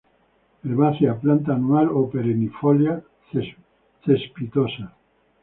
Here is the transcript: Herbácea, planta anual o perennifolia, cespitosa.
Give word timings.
Herbácea, 0.65 1.19
planta 1.23 1.51
anual 1.57 1.87
o 1.97 1.99
perennifolia, 2.13 2.93
cespitosa. 4.05 4.85